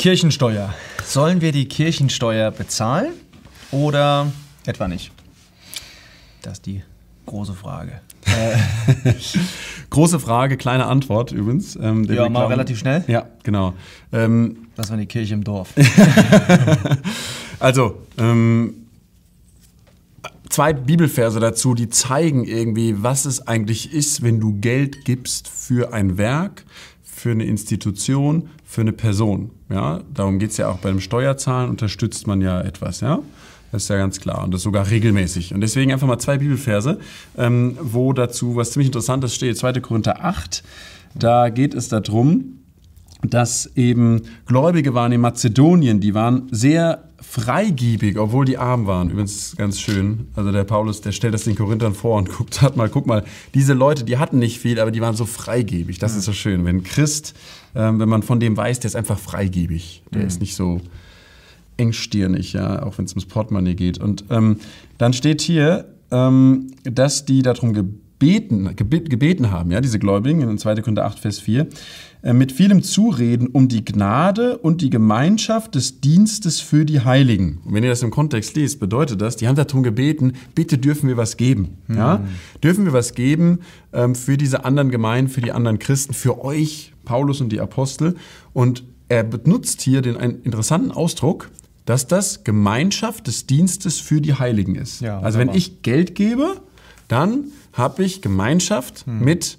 [0.00, 0.72] Kirchensteuer.
[1.04, 3.12] Sollen wir die Kirchensteuer bezahlen
[3.70, 4.32] oder
[4.64, 5.10] etwa nicht?
[6.40, 6.82] Das ist die
[7.26, 8.00] große Frage.
[9.90, 11.76] Große Frage, kleine Antwort übrigens.
[11.76, 13.04] Ähm, Ja, mal glauben- relativ schnell.
[13.08, 13.74] Ja, genau.
[14.10, 15.74] Ähm, Das war die Kirche im Dorf.
[17.60, 18.72] also, ähm,
[20.48, 25.92] zwei Bibelverse dazu, die zeigen irgendwie, was es eigentlich ist, wenn du Geld gibst für
[25.92, 26.64] ein Werk,
[27.20, 29.50] für eine Institution, für eine Person.
[29.68, 33.20] Ja, darum geht es ja auch beim Steuerzahlen, unterstützt man ja etwas, ja.
[33.72, 35.54] Das ist ja ganz klar und das sogar regelmäßig.
[35.54, 36.98] Und deswegen einfach mal zwei Bibelverse,
[37.36, 39.58] ähm, wo dazu was ziemlich Interessantes steht.
[39.58, 39.74] 2.
[39.74, 40.64] Korinther 8,
[41.14, 42.60] da geht es darum,
[43.22, 49.10] dass eben Gläubige waren in Mazedonien, die waren sehr freigebig, obwohl die arm waren.
[49.10, 50.28] Übrigens ganz schön.
[50.34, 53.24] Also der Paulus, der stellt das den Korinthern vor und guckt, hat mal, guck mal,
[53.54, 55.98] diese Leute, die hatten nicht viel, aber die waren so freigebig.
[55.98, 56.64] Das ist so schön.
[56.64, 57.34] Wenn Christ,
[57.74, 60.02] ähm, wenn man von dem weiß, der ist einfach freigebig.
[60.12, 60.80] Der ist nicht so
[61.76, 63.98] engstirnig, ja, auch wenn es ums Portemonnaie geht.
[63.98, 64.56] Und ähm,
[64.98, 70.58] dann steht hier, ähm, dass die darum gebeten, gebe- gebeten haben, ja, diese Gläubigen, in
[70.58, 70.76] 2.
[70.76, 71.66] Korinther 8, Vers 4,
[72.22, 77.58] äh, mit vielem Zureden um die Gnade und die Gemeinschaft des Dienstes für die Heiligen.
[77.64, 81.08] Und wenn ihr das im Kontext liest, bedeutet das, die haben darum gebeten, bitte dürfen
[81.08, 81.78] wir was geben.
[81.88, 82.22] Ja?
[82.62, 83.60] Dürfen wir was geben
[83.92, 88.14] ähm, für diese anderen Gemeinden, für die anderen Christen, für euch, Paulus und die Apostel.
[88.52, 91.50] Und er benutzt hier den einen interessanten Ausdruck,
[91.86, 95.00] dass das Gemeinschaft des Dienstes für die Heiligen ist.
[95.00, 96.60] Ja, also wenn ich Geld gebe,
[97.10, 99.58] dann habe ich Gemeinschaft mit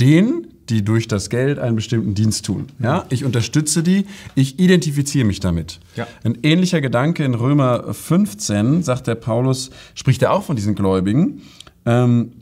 [0.00, 2.66] denen, die durch das Geld einen bestimmten Dienst tun.
[2.78, 4.04] Ja, ich unterstütze die,
[4.34, 5.80] ich identifiziere mich damit.
[5.96, 6.06] Ja.
[6.24, 11.42] Ein ähnlicher Gedanke in Römer 15 sagt der Paulus, spricht er auch von diesen Gläubigen,
[11.86, 12.32] ähm,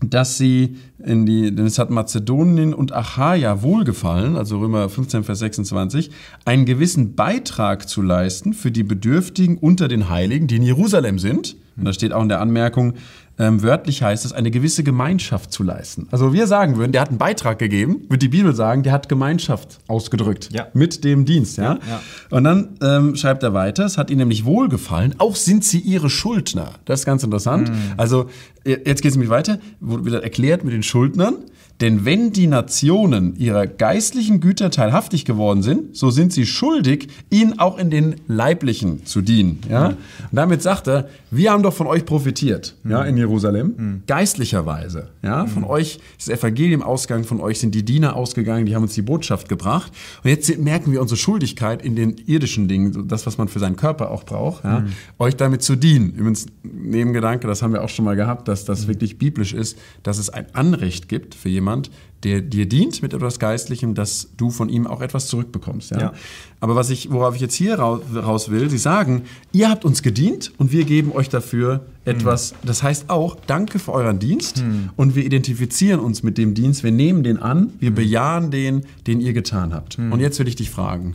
[0.00, 5.40] dass sie in die, denn es hat Mazedonien und Achaia wohlgefallen, also Römer 15, Vers
[5.40, 6.10] 26,
[6.44, 11.56] einen gewissen Beitrag zu leisten für die Bedürftigen unter den Heiligen, die in Jerusalem sind.
[11.76, 12.94] Und da steht auch in der Anmerkung,
[13.36, 16.06] ähm, wörtlich heißt es, eine gewisse Gemeinschaft zu leisten.
[16.12, 19.08] Also wir sagen würden, der hat einen Beitrag gegeben, wird die Bibel sagen, der hat
[19.08, 20.68] Gemeinschaft ausgedrückt Ja.
[20.72, 21.56] mit dem Dienst.
[21.58, 21.74] Ja?
[21.88, 22.00] Ja.
[22.30, 26.10] Und dann ähm, schreibt er weiter, es hat ihnen nämlich wohlgefallen, auch sind sie ihre
[26.10, 26.74] Schuldner.
[26.84, 27.72] Das ist ganz interessant.
[27.96, 28.26] Also
[28.64, 31.34] je- jetzt geht es nämlich weiter, wo wieder erklärt mit den Schuldnern.
[31.80, 37.58] Denn wenn die Nationen ihrer geistlichen Güter teilhaftig geworden sind, so sind sie schuldig, ihnen
[37.58, 39.60] auch in den leiblichen zu dienen.
[39.68, 39.88] Ja?
[39.88, 39.96] Und
[40.30, 45.08] damit sagt er, wir haben doch von euch profitiert, ja, in Jerusalem, geistlicherweise.
[45.22, 45.46] Ja?
[45.46, 48.94] Von euch ist das Evangelium ausgegangen, von euch sind die Diener ausgegangen, die haben uns
[48.94, 49.92] die Botschaft gebracht.
[50.22, 53.58] Und jetzt merken wir unsere Schuldigkeit in den irdischen Dingen, so das, was man für
[53.58, 54.84] seinen Körper auch braucht, ja?
[55.18, 56.12] euch damit zu dienen.
[56.12, 60.18] Übrigens, Nebengedanke, das haben wir auch schon mal gehabt, dass das wirklich biblisch ist, dass
[60.18, 61.90] es ein Anrecht gibt für jemand,
[62.22, 65.90] der dir dient mit etwas Geistlichem, dass du von ihm auch etwas zurückbekommst.
[65.90, 66.00] Ja?
[66.00, 66.12] Ja.
[66.60, 70.02] Aber was ich, worauf ich jetzt hier rau- raus will, Sie sagen, ihr habt uns
[70.02, 72.54] gedient und wir geben euch dafür etwas.
[72.64, 74.64] Das heißt auch, danke für euren Dienst
[74.96, 79.20] und wir identifizieren uns mit dem Dienst, wir nehmen den an, wir bejahen den, den
[79.20, 79.98] ihr getan habt.
[79.98, 81.14] Und jetzt will ich dich fragen,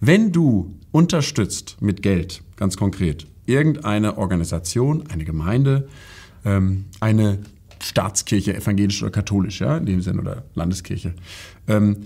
[0.00, 5.88] wenn du unterstützt mit Geld, ganz konkret, irgendeine Organisation, eine Gemeinde,
[6.44, 7.38] ähm, eine
[7.82, 11.14] Staatskirche, evangelisch oder katholisch, ja, in dem Sinne, oder Landeskirche,
[11.68, 11.96] ähm,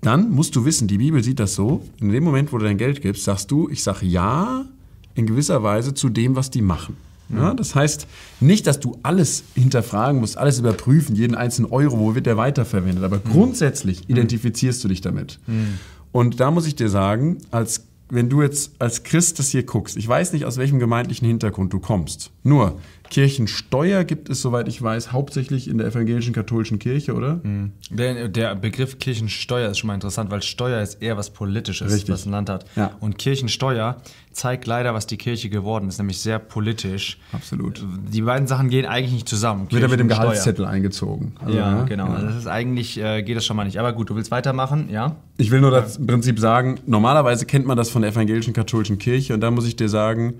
[0.00, 2.76] dann musst du wissen, die Bibel sieht das so, in dem Moment, wo du dein
[2.76, 4.66] Geld gibst, sagst du, ich sage ja
[5.14, 6.96] in gewisser Weise zu dem, was die machen.
[7.30, 8.06] Ja, das heißt
[8.40, 13.02] nicht, dass du alles hinterfragen musst, alles überprüfen, jeden einzelnen Euro, wo wird der weiterverwendet,
[13.02, 15.40] aber grundsätzlich identifizierst du dich damit.
[16.12, 19.96] Und da muss ich dir sagen, als wenn du jetzt als Christ das hier guckst,
[19.96, 22.30] ich weiß nicht, aus welchem gemeindlichen Hintergrund du kommst.
[22.42, 22.78] Nur,
[23.10, 27.40] Kirchensteuer gibt es, soweit ich weiß, hauptsächlich in der evangelischen katholischen Kirche, oder?
[27.90, 32.10] Der, der Begriff Kirchensteuer ist schon mal interessant, weil Steuer ist eher was Politisches, Richtig.
[32.10, 32.64] was ein Land hat.
[32.76, 32.92] Ja.
[33.00, 33.98] Und Kirchensteuer
[34.32, 37.18] zeigt leider, was die Kirche geworden ist, nämlich sehr politisch.
[37.32, 37.80] Absolut.
[38.12, 39.70] Die beiden Sachen gehen eigentlich nicht zusammen.
[39.70, 40.08] Wird er mit dem.
[40.08, 41.34] Gehaltszettel eingezogen.
[41.44, 42.08] Also, Ja, genau.
[42.08, 42.14] ja.
[42.14, 43.78] Also das ist eigentlich, äh, geht das schon mal nicht.
[43.78, 45.16] Aber gut, du willst weitermachen, ja?
[45.36, 49.34] Ich will nur das Prinzip sagen, normalerweise kennt man das von der evangelischen katholischen Kirche
[49.34, 50.34] und da muss ich dir sagen,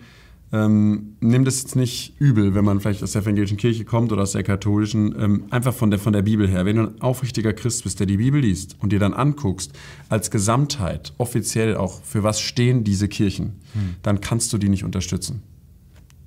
[0.52, 4.22] ähm, nimm das jetzt nicht übel, wenn man vielleicht aus der evangelischen Kirche kommt oder
[4.22, 6.64] aus der katholischen, ähm, einfach von der, von der Bibel her.
[6.64, 9.72] Wenn du ein aufrichtiger Christ bist, der die Bibel liest und dir dann anguckst,
[10.08, 13.54] als Gesamtheit, offiziell auch, für was stehen diese Kirchen,
[14.02, 15.42] dann kannst du die nicht unterstützen.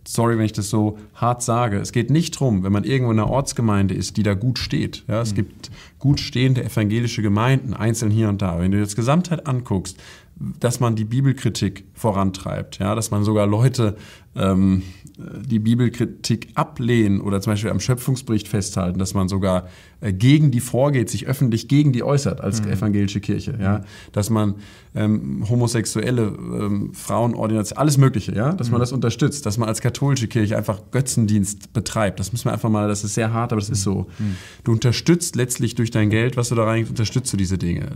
[0.05, 1.79] Sorry, wenn ich das so hart sage.
[1.79, 5.03] Es geht nicht darum, wenn man irgendwo in einer Ortsgemeinde ist, die da gut steht.
[5.07, 5.69] Ja, es gibt
[5.99, 8.59] gut stehende evangelische Gemeinden, einzeln hier und da.
[8.59, 9.97] Wenn du dir das Gesamtheit anguckst,
[10.39, 13.95] dass man die Bibelkritik vorantreibt, ja, dass man sogar Leute
[14.35, 14.83] ähm,
[15.17, 19.67] die Bibelkritik ablehnen oder zum Beispiel am Schöpfungsbericht festhalten, dass man sogar
[19.99, 22.69] äh, gegen die vorgeht, sich öffentlich gegen die äußert als mhm.
[22.69, 23.81] evangelische Kirche, ja,
[24.11, 24.55] dass man
[24.93, 28.73] ähm, homosexuelle ähm, Frauenordination, alles Mögliche, ja, dass mhm.
[28.73, 32.19] man das unterstützt, dass man als katholische Kirche einfach Götzendienst betreibt.
[32.19, 33.73] Das müssen wir einfach mal, das ist sehr hart, aber das mhm.
[33.73, 34.07] ist so.
[34.19, 34.35] Mhm.
[34.63, 37.87] Du unterstützt letztlich durch dein Geld, was du da rein unterstützt du diese Dinge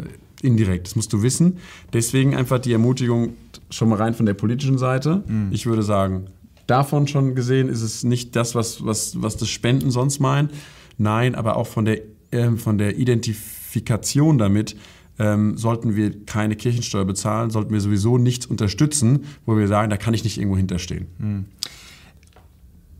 [0.43, 0.87] indirekt.
[0.87, 1.57] Das musst du wissen.
[1.93, 3.33] Deswegen einfach die Ermutigung
[3.69, 5.23] schon mal rein von der politischen Seite.
[5.27, 5.49] Mhm.
[5.51, 6.25] Ich würde sagen,
[6.67, 10.51] davon schon gesehen ist es nicht das, was, was, was das Spenden sonst meint.
[10.97, 12.01] Nein, aber auch von der,
[12.31, 14.75] äh, von der Identifikation damit
[15.19, 19.97] ähm, sollten wir keine Kirchensteuer bezahlen, sollten wir sowieso nichts unterstützen, wo wir sagen, da
[19.97, 21.07] kann ich nicht irgendwo hinterstehen.
[21.17, 21.45] Mhm.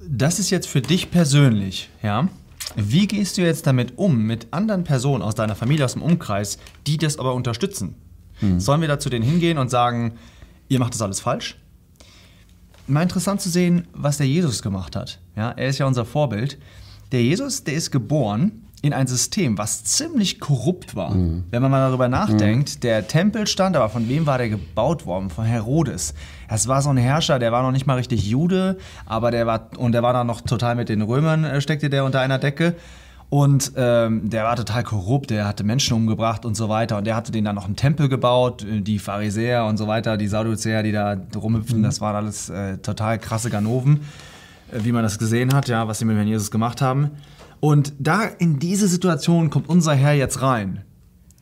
[0.07, 2.27] Das ist jetzt für dich persönlich, ja?
[2.75, 6.57] Wie gehst du jetzt damit um, mit anderen Personen aus deiner Familie, aus dem Umkreis,
[6.87, 7.95] die das aber unterstützen?
[8.39, 8.59] Mhm.
[8.59, 10.13] Sollen wir da zu denen hingehen und sagen,
[10.69, 11.57] ihr macht das alles falsch?
[12.87, 15.19] Mal interessant zu sehen, was der Jesus gemacht hat.
[15.35, 16.57] Ja, er ist ja unser Vorbild.
[17.11, 21.11] Der Jesus, der ist geboren in ein System, was ziemlich korrupt war.
[21.11, 21.43] Mhm.
[21.51, 22.79] Wenn man mal darüber nachdenkt, mhm.
[22.81, 25.29] der Tempel stand, aber von wem war der gebaut worden?
[25.29, 26.15] Von Herodes.
[26.49, 29.69] Das war so ein Herrscher, der war noch nicht mal richtig Jude, aber der war,
[29.77, 32.75] und der war dann noch total mit den Römern, äh, steckte der unter einer Decke.
[33.29, 36.97] Und ähm, der war total korrupt, der hatte Menschen umgebracht und so weiter.
[36.97, 40.17] Und der hatte den dann noch einen Tempel gebaut, äh, die Pharisäer und so weiter,
[40.17, 41.83] die Sadduzäer, die da rumhüpfen, mhm.
[41.83, 44.01] das waren alles äh, total krasse Ganoven,
[44.73, 47.11] wie man das gesehen hat, ja, was sie mit Herrn Jesus gemacht haben.
[47.59, 50.83] Und da in diese Situation kommt unser Herr jetzt rein.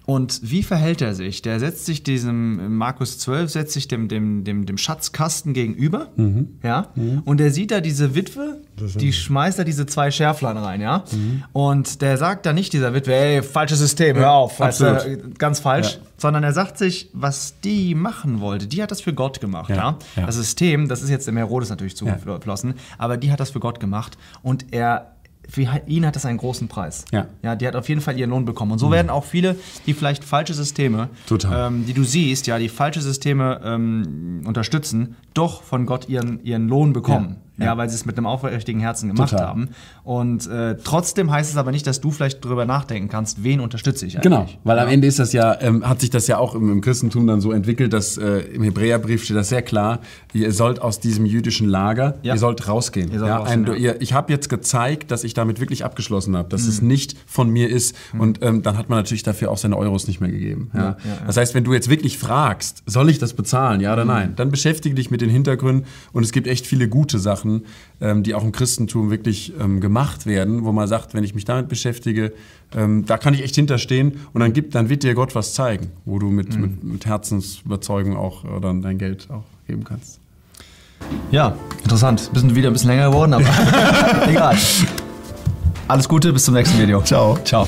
[0.10, 1.44] Und wie verhält er sich?
[1.44, 6.58] Der setzt sich diesem, Markus 12, setzt sich dem, dem, dem, dem Schatzkasten gegenüber, mhm.
[6.64, 7.22] ja, mhm.
[7.26, 8.58] und der sieht da diese Witwe,
[8.96, 11.44] die schmeißt da diese zwei Schärflein rein, ja, mhm.
[11.54, 15.60] und der sagt da nicht dieser Witwe, ey, falsches System, hör auf, weißt du, ganz
[15.60, 16.08] falsch, ja.
[16.18, 19.76] sondern er sagt sich, was die machen wollte, die hat das für Gott gemacht, ja.
[19.76, 20.00] ja?
[20.16, 20.26] ja.
[20.26, 23.80] Das System, das ist jetzt dem Herodes natürlich zugeflossen, aber die hat das für Gott
[23.80, 27.06] gemacht und er für ihn hat das einen großen Preis.
[27.12, 27.28] Ja.
[27.42, 27.56] ja.
[27.56, 28.74] Die hat auf jeden Fall ihren Lohn bekommen.
[28.74, 28.92] Und so mhm.
[28.92, 29.56] werden auch viele,
[29.86, 31.10] die vielleicht falsche Systeme,
[31.52, 36.68] ähm, die du siehst, ja, die falsche Systeme ähm, unterstützen, doch von Gott ihren, ihren
[36.68, 37.38] Lohn bekommen.
[37.60, 37.78] Ja ja.
[37.78, 39.48] weil sie es mit einem aufrichtigen Herzen gemacht Total.
[39.48, 39.70] haben.
[40.04, 44.06] Und äh, trotzdem heißt es aber nicht, dass du vielleicht darüber nachdenken kannst, wen unterstütze
[44.06, 44.24] ich eigentlich.
[44.24, 44.84] Genau, weil ja.
[44.84, 47.42] am Ende ist das ja, ähm, hat sich das ja auch im, im Christentum dann
[47.42, 50.00] so entwickelt, dass äh, im Hebräerbrief steht das sehr klar,
[50.34, 52.34] ihr sollt aus diesem jüdischen Lager, ja.
[52.34, 53.12] ihr sollt rausgehen.
[53.12, 56.50] Ihr sollt rausgehen ein, ihr, ich habe jetzt gezeigt, dass ich damit wirklich abgeschlossen habe,
[56.50, 56.70] dass mhm.
[56.70, 57.96] es nicht von mir ist.
[58.14, 58.20] Mhm.
[58.20, 60.72] Und ähm, dann hat man natürlich dafür auch seine Euros nicht mehr gegeben.
[61.26, 64.12] Das heißt, wenn du jetzt wirklich fragst, soll ich das bezahlen, ja oder mhm.
[64.12, 67.66] nein, dann beschäftige dich mit den Hintergründen und es gibt echt viele gute Sachen Sachen,
[68.02, 71.46] ähm, die auch im Christentum wirklich ähm, gemacht werden, wo man sagt, wenn ich mich
[71.46, 72.34] damit beschäftige,
[72.76, 75.92] ähm, da kann ich echt hinterstehen und dann, gibt, dann wird dir Gott was zeigen,
[76.06, 76.62] wo du mit, mhm.
[76.62, 80.20] mit, mit Herzensüberzeugung auch äh, dann dein Geld auch geben kannst.
[81.32, 82.30] Ja, interessant.
[82.34, 83.46] Bisschen wieder ein bisschen länger geworden, aber
[84.28, 84.58] egal.
[85.88, 87.02] Alles Gute, bis zum nächsten Video.
[87.02, 87.38] Ciao.
[87.44, 87.68] Ciao.